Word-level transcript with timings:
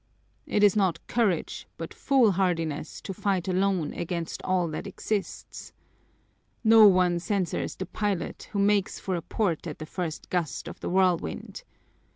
It 0.47 0.63
is 0.63 0.75
not 0.75 1.05
courage, 1.05 1.67
but 1.77 1.93
foolhardiness, 1.93 3.01
to 3.01 3.13
fight 3.13 3.47
alone 3.47 3.93
against 3.93 4.41
all 4.41 4.67
that 4.69 4.87
exists. 4.87 5.73
No 6.63 6.87
one 6.87 7.19
censures 7.19 7.75
the 7.75 7.85
pilot 7.85 8.49
who 8.51 8.57
makes 8.57 8.97
for 8.99 9.13
a 9.15 9.21
port 9.21 9.67
at 9.67 9.77
the 9.77 9.85
first 9.85 10.31
gust 10.31 10.67
of 10.67 10.79
the 10.79 10.89
whirlwind. 10.89 11.61